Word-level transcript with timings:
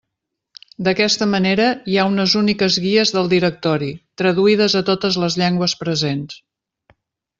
D'aquesta 0.85 1.25
manera 1.33 1.67
hi 1.91 1.97
ha 1.97 2.05
unes 2.13 2.33
úniques 2.41 2.77
guies 2.85 3.11
del 3.17 3.29
directori, 3.35 3.91
traduïdes 4.23 4.77
a 4.81 4.83
totes 4.89 5.21
les 5.25 5.41
llengües 5.43 5.77
presents. 5.83 6.41